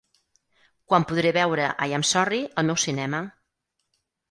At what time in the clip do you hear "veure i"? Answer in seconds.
1.37-1.95